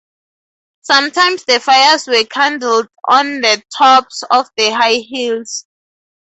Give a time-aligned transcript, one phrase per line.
[0.81, 5.67] Sometimes the fires were kindled on the tops of high hills.